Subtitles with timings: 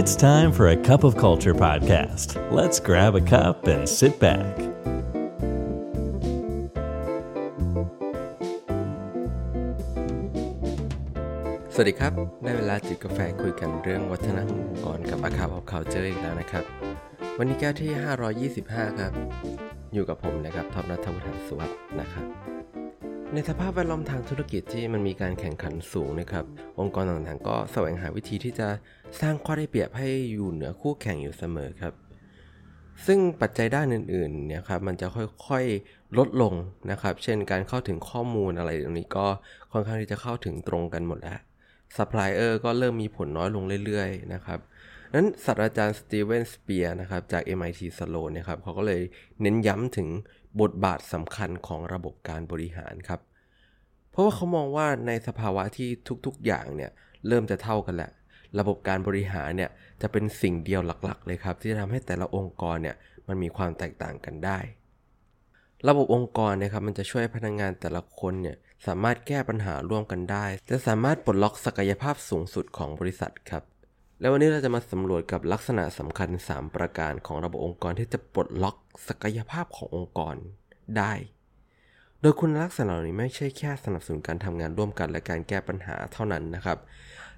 [0.00, 2.28] It's time for a cup of culture podcast.
[2.58, 4.52] Let's grab a cup and sit back.
[11.72, 12.12] สวัสดีครับ
[12.42, 16.64] ได้เวลาจิบกาแฟคุยกันเรื่องวัฒนธรรมองค์กรกับอาคาของเขาเจออีกแล้วนะครับ
[17.38, 19.12] วันนี้แก้วที่ 525 ครับ
[19.94, 22.55] อยู่กับผมนะครับท็อปนัทวุฒิสุวัสด์นะครับ
[23.32, 26.44] ในสภาพแวดล้อมทางธุรกิจที่มันมีการแข่งขันสูงนะครับ
[26.80, 28.68] องค์กรต่างๆ ก็แสวงหาวิธีที่จะ
[29.20, 31.94] สร้างข้อได้เปรียบให้อยู่เหนือคู่แข่งอยู่เสมอครับ
[33.06, 35.06] ซึ่งปัจจัยด้านอื่นๆเนี่ยครับมันจะ
[35.46, 36.54] ค่อยๆลดลง
[36.90, 39.26] นะครับ เช่นการเข้าถึงข้อมูลอะไรตรงนี้ก็
[39.72, 41.38] ค่อนข้างที่จะเข้าถึงตรงกันหมดแล้ว
[41.96, 44.58] ซัพพลายเออร์ก็เริ่มมีผลน้อยลงเรื่อยๆนะครับ
[45.14, 49.02] นั้นศาสตราจารย์สตีเวนสเปียร์นะครับจาก MIT Sloan นะครับเขาก็เลย
[49.42, 50.08] เน้นย้ำถึง
[50.60, 53.20] บทบาทสำคัญของระบบการบริหารครับ
[54.10, 55.88] เพราะว่าเขามองว่าในสภาวะที่
[56.26, 56.90] ทุกๆอย่างเนี่ย
[57.28, 58.10] เริ่มจะเท่ากันแหละ
[58.58, 59.70] ระบบการบริหารเนี่ย
[60.02, 62.96] จะเป็นสิ่งเดียวหลักๆ เลยครับ ที่จะทำให้แต่ละองค์กรเนี่ย
[63.28, 64.58] มันมีความแตกต่างกันได้
[65.88, 73.62] ระบบองค์กรนะครับมันจะช่วยพนักงงานแต่ละคนเนี่ยสามารถแก้ปัญหาร่วมกันได้ และสามารถปลดล็อกศักยภาพสูงสุดของบริษัทครับ
[74.20, 78.76] แล้ววันนี้เราจะมาสำรวจกับลักษณะสำคัญ 3 ประการของระบบองค์กรที่จะปลดล็อก
[79.08, 80.34] ศักยภาพขององค์กร
[80.98, 81.12] ได้
[82.20, 86.78] โดยคุณลักษณะเหล่านี้ไม่ใช่แค่สนับสนุนการทำงานร่วมกันและการแก้ปัญหาเท่านั้นนะครับ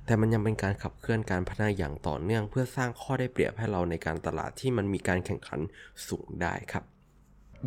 [0.05, 5.61] แต่มันยังเป็นการขับเคลื่อนการพัฒนาอย่างต่อเนื่อง เพื่อสร้างข้อได้เปรียบให้เราในการตลาดที่มันมีการแข่งขัน
[6.09, 6.85] สูงได้ครับ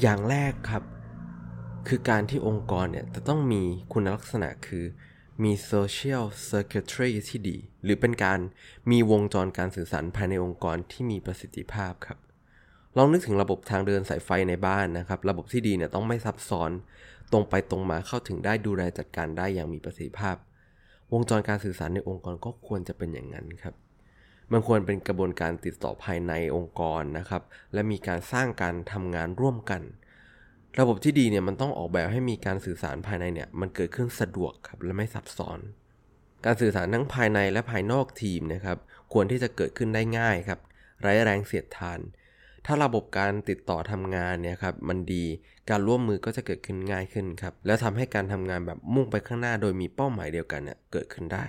[0.01, 0.83] อย่างแรกครับ
[1.87, 3.61] คือการที่องค์กรเนี่ยจะต้องมี
[3.93, 4.85] คุณลักษณะคือ
[5.43, 8.39] มี social circuitry ที่ดี หรือเป็นการ
[8.91, 12.17] มีวงจรการสื่อสารภายในองค์กรที่มีประสิทธิภาพครับ
[12.97, 16.71] ลองนึกถึงระบบทางเดินสายไฟในบ้านนะครับ ระบบที่ดีเนี่ยต้องไม่ซับซ้อน
[17.31, 20.35] ตรงไปตรงมาเข้าถึงได้ดูแลจัดการได้อย่างมีประสิทธิภาพ
[21.13, 23.75] วงจรการสื่อสารในองค์กรก็ควรจะเป็นอย่างนั้นครับ
[24.51, 27.41] มันควรเป็นกระบวนการติดต่อภายในองค์กรนะครับ
[27.73, 29.81] และมีการสร้างการทำงานร่วมกัน
[30.79, 35.59] ระบบที่ดีเนี่ยมันต้องออกแบบให้มีการสื่อสารภายในเนี่ยมันเกิดขึ้นสะดวกครับและไม่ซับซ้อน
[36.45, 38.77] การสื่อสารทั้งภายในและภายนอกทีมนะครับ
[39.13, 40.59] ควรที่จะเกิดขึ้นได้ง่ายครับ
[41.01, 41.99] ไร้แรงเสียดทาน
[42.65, 45.23] ถ้าระบบการติดต่อทำงานเนี่ยครับมันดี
[45.69, 51.45] การร่วมมือก็จะเกิดขึ้นง่ายขึ้นครับแล้วทำให้การทำงานแบบมุ่งไปข้างหน้าโดยมีเป้าหมายเดียวกันเนี่ยเกิดขึ้นได้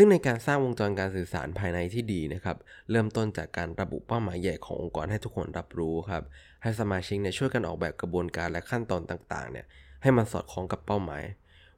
[0.00, 2.56] ซึ่งในการสร้างวงจรการสื่อสารภายในที่ดีนะครับ
[2.90, 6.22] เริ่มต้นจากการระบุเป้าหมายใหญ่ขององค์กรให้ทุกคนรับรู้ครับ
[6.62, 9.66] ให้สมาชิกเนี่ยช่วยกันออกแบบกระบวนการและขั้นตอนต่างๆเนี่ย
[10.02, 11.22] ให้มันสอดคล้องกับเป้าหมาย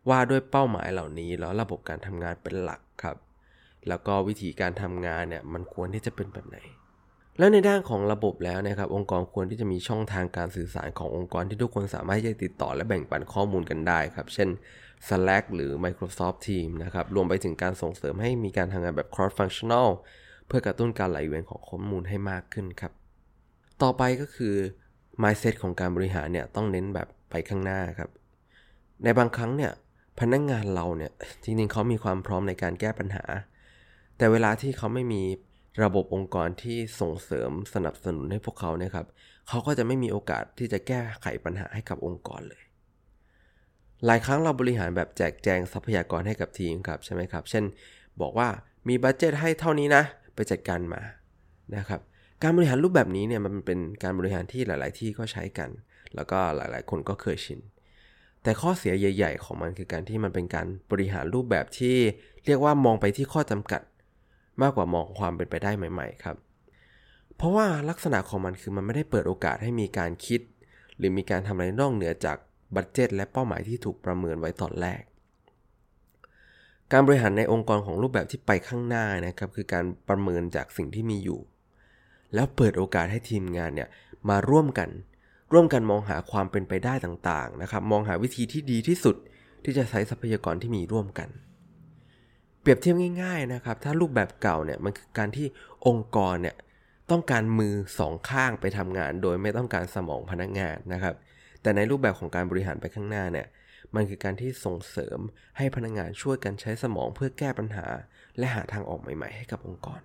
[0.08, 3.16] ว่าด้วยเป้าหมายเหล่านี้แล้วระบบการทำงานเป็นหลักครับ
[3.88, 6.58] แล้วก็วิธีการทำงานเนี่ยมันควรที่จะเป็นแบบไหน
[7.40, 14.48] และในด้านของระบบแล้วนะครับองค์กรควรที่จะมีช่องทางการสื่อสารขององค์กรที่ทุกคนสามารถจะติดต่อและแบ่งปันข้อมูลกันได้ครับ เช่น
[15.08, 19.88] Slack หรือ Microsoft Teams นะครับรวมไปถึงการส่งเสริมให้มีการทำงานแบบ cross functional
[20.46, 22.92] เพื่อกระตุ้นการไหลเวียนของข้อมูลให้มากขึ้นครับ
[23.82, 24.54] ต่อไปก็คือ
[25.22, 28.10] mindset ของการบริหารเนี่ยต้องเน้นแบบไปข้างหน้าครับ
[29.04, 29.72] ในบางครั้งเนี่ย
[30.20, 31.12] พนักงงานเราเนี่ย
[31.44, 33.24] จริงๆเขามีความพร้อมในการแก้ปัญหา
[34.16, 35.22] แต่เวลาที่เขาไม่มี
[35.82, 39.06] ระบบองค์กรที่ส่งเสริมสนับสนุนให้พวกเขาเนี่ยครับ
[39.48, 42.62] เขาก็จะไม่มีโอกาสที่จะแก้ไขปัญหาให้กับองค์กรเลย
[44.06, 47.64] หลายครั้งเราบริหารแบบแจกแจงทรัพยากรให้กับทีมครับใช่ไหมครับ เช่น
[48.20, 48.48] บอกว่า
[48.88, 50.02] มีบัตเจตให้เท่านี้นะ
[50.34, 51.02] ไปจัดการมา
[51.76, 52.00] นะครับ
[52.42, 55.70] การบริหารรูปแบบนี้เนี่ยมันเป็นการบริหารที่หลาย ๆ ที่ก็ใช้กัน
[56.14, 57.60] แล้วก็หลาย ๆ คนก็เคยชิน
[58.42, 61.96] แต่ข้อเสียใหญ่ ๆ ของมันคือการที่มันเป็นการบริหารรูปแบบที่
[62.46, 63.82] เรียกว่ามองไปที่ข้อจำกัด
[64.62, 66.36] มากกว่ามองความเป็นไปได้ใหม่ ๆ ครับ
[67.36, 70.40] เพราะว่าลักษณะของมันคือมันไม่ได้เปิดโอกาสให้มีการคิด
[70.96, 72.36] หรือมีการทำอะไรนอกเหนือจาก
[72.74, 75.02] บัตเจตและเป้าหมายที่ถูกประเมินไว้ตอนแรก
[76.92, 81.40] การบริหารในองค์กรของรูปแบบที่ไปข้างหน้านะครับคือการประเมินจากสิ่งที่มีอยู่
[82.34, 83.88] แล้วเปิดโอกาสให้ทีมงานเนี่ย
[84.28, 84.90] มาร่วมกัน
[85.52, 89.16] ร่วมกันมองหาความเป็นไปได้ต่างๆนะครับ มองหาวิธีที่ดีที่สุด
[89.64, 91.28] ที่จะใช้ทรัพยากรที่มีร่วมกัน
[92.60, 95.46] เปรียบเทียบง่าย ๆนะครับ ถ้ารูปแบบเก่าเนี่ยมันคือการที่
[95.86, 96.56] องค์กรเนี่ย
[97.10, 101.14] ต้องการมือสองข้างไปทำงาน โดยไม่ต้องการสมองพนักงานนะครับ
[101.62, 103.46] แต่ในรูปแบบของการบริหารไปข้างหน้าเนี่ย
[103.94, 105.18] มันคือการที่ส่งเสริม
[105.58, 107.86] ให้พนักงานช่วยกันใช้สมองเพื่อแก้ปัญหา
[108.38, 110.00] และหาทางออกใหม่ๆ ให้กับองค์กร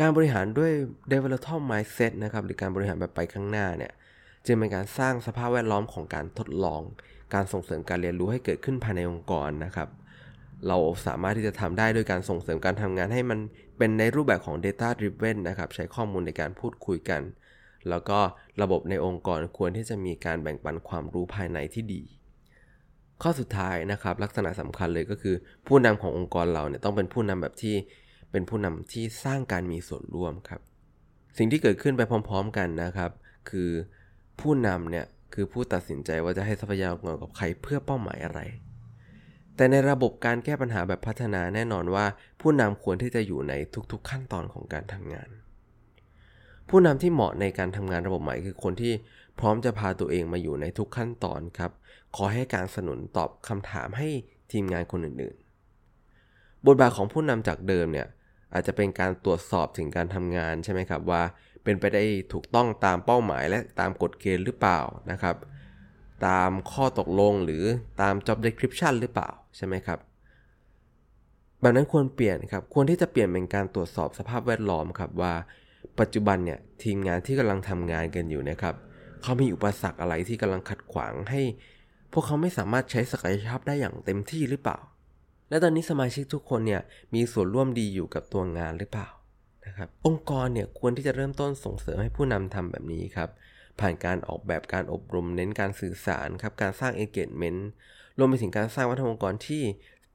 [0.00, 0.72] การบริหารด้วย
[1.12, 3.92] development mindset นะครับหรือการบริหารแบบไปข้างหน้าเนี่ย
[4.46, 6.82] จึงเป็นการสร้างสภาพแวดล้อมของการทดลอง
[7.34, 9.88] การส่งเสริมการเรียนรู้ให้เกิดขึ้นภายในองค์กรนะครับ
[10.66, 10.76] เรา
[11.06, 13.38] สามารถที่จะทำได้ด้วยการส่งเสริมการทำงานให้มัน
[13.78, 17.22] เป็นในรูปแบบของ data driven นะครับ ใช้ข้อมูลในการพูดคุยกัน
[17.88, 18.18] แล้วก็
[18.62, 22.02] ระบบในองค์กรควรที่จะมีการแบ่งปันความรู้ภายในที่ดี
[23.22, 25.34] ข้อสุดท้ายนะครับ ลักษณะสำคัญเลยก็คือ
[25.66, 27.74] ผู้นำขององค์กรเราเนี่ยต้องเป็นผู้นำแบบที่
[28.32, 30.60] เป็นผู้นำที่สร้างการมีส่วนร่วมครับ
[31.38, 33.10] สิ่งที่เกิดขึ้นไปพร้อม ๆ กันนะครับ
[33.50, 33.70] คือ
[34.40, 38.40] ผู้นำเนี่ยคือผู้ตัดสินใจว่าจะให้ทรัพยากรกับใครเพื่อเป้าหมายอะไร
[39.58, 42.06] แต่ในระบบการแก้ปัญหาแบบพัฒนาแน่นอนว่า
[42.40, 43.52] ผู้นำควรที่จะอยู่ใน
[43.92, 45.28] ทุกๆ ขั้นตอนของการทำงาน
[46.68, 48.92] ผู้นำที่เหมาะในการทำงานระบบใหม่คือคนที่
[49.40, 51.72] พร้อมจะพาตัวเองมาอยู่ในทุกขั้นตอนครับ
[52.16, 54.08] ขอให้การสนุนตอบคำถามให้
[54.52, 58.08] ทีมงานคนอื่นๆ บทบาทของผู้นำจากเดิมเนี่ย
[58.52, 61.22] อาจจะเป็นการตรวจสอบถึงการทำงานใช่ไหมครับว่า
[61.64, 64.80] เป็นไปได้ถูกต้องตามเป้าหมายและตามกฎเกณฑ์หรือเปล่า
[65.10, 65.36] นะครับ
[66.26, 67.64] ตามข้อตกลงหรือ
[68.00, 69.98] ตาม job description หรือเปล่า ใช่ไหมครับ
[71.60, 75.34] แบบนั้นควรเปลี่ยนครับ ควรที่จะเปลี่ยนเป็นการตรวจสอบสภาพแวดล้อมครับว่า
[76.00, 78.74] ปัจจุบันเนี่ยทีมงานที่กำลังทำงานกันอยู่นะครับ
[79.22, 81.40] เขามีอุปสรรคอะไรที่กำลังขัดขวางให้
[82.12, 84.78] พวกเขาไม่สามารถใช้ศักยภาพได้อย่างเต็มที่หรือเปล่า
[85.48, 86.82] และตอนนี้สมาชิกทุกคนเนี่ย
[87.14, 89.08] มีส่วนร่วมดีอยู่กับตัวงานหรือเปล่า
[89.66, 93.28] นะครับองค์กรเนี่ยควรที่จะเริ่มต้นส่งเสริมให้ผู้นำทำแบบนี้ครับ
[93.80, 97.60] ผ่านการออกแบบการอบรมเน้นการสื่อสารครับการสร้าง engagement
[98.18, 99.62] รวมไปถึงการสร้างวัฒนธรรมองค์กรที่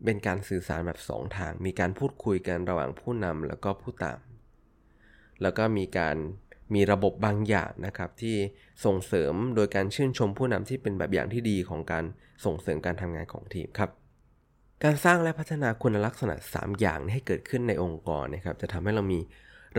[0.03, 4.19] เป็นการสื่อสารแบบ2ทาง มีการพูดคุยกันระหว่างผู้นำแล้วก็ผู้ตาม
[5.41, 6.15] แล้วก็มีการ
[6.75, 8.35] มีระบบบางอย่างนะครับที่
[8.85, 12.05] ส่งเสริมโดยการชื่นชมผู้นำที่เป็นแบบอย่างที่ดีของการ
[12.45, 13.89] ส่งเสริมการทำงานของทีมครับ
[14.83, 19.19] การสร้างและพัฒนาคุณลักษณะ 3 อย่างให้เกิดขึ้นในองค์กรนะครับ จะทำให้เรามี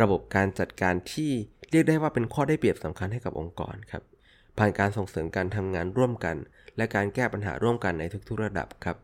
[0.01, 1.31] ระบบการจัดการที่
[1.71, 4.03] เรียกได้ว่าเป็นข้อได้เปรียบสำคัญให้กับองค์กรครับ
[4.59, 6.37] ผ่านการส่งเสริมการทำงานร่วมกัน
[6.77, 8.97] และการแก้ปัญหาร่วมกันในทุกๆระดับครับ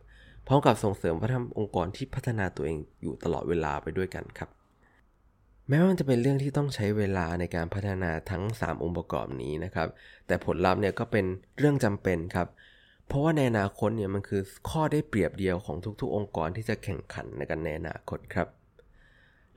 [0.47, 4.51] พร้อมกับส่งเสริมวัฒนธรรมองค์กรที่พัฒนาตัวเองอยู่ตลอดเวลาไปด้วยกันครับ
[5.69, 9.89] แม้ว่ามันจะเป็นเรื่องที่ต้องใช้เวลาในการพัฒนาทั้ง 3 องค์ประกอบนี้นะครับ
[10.27, 11.25] แต่ผลลัพธ์เนี่ยก็เป็น
[11.59, 12.49] เรื่องจำเป็นครับ
[13.07, 18.49] เพราะว่าในอนาคตเนี่ยมันคือข้อได้เปรียบเดียวของทุก ๆ องค์กรที่จะแข่งขันในกันในอนาคตครับ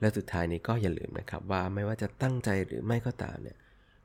[0.00, 3.56] และสุดท้ายนี้ก็อย่าลืมนะครับว่าไม่ว่าจะตั้งใจหรือไม่ก็ตามเนี่ย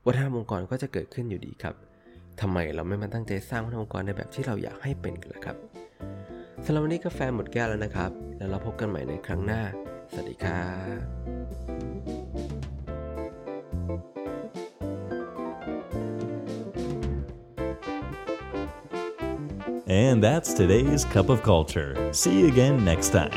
[0.04, 1.74] วัฒนธรรมองค์กรก็จะเกิดขึ้นอยู่ดีครับ
[2.40, 5.56] ทำไมเราไม่มาตั้งใจสร้างวัฒนธรรมองค์กรในแบบที่เราอยากให้เป็นกันล่ะครับ
[6.64, 9.62] สำหรับวันนี้กาแฟหมดแก้วแล้วนะครับ แล้วเราพบกันใหม่ในครั้งหน้า
[10.12, 10.66] สวัสดีครั
[10.98, 11.00] บ
[20.04, 21.90] And that's today's Cup of Culture.
[22.12, 23.36] See you again next time.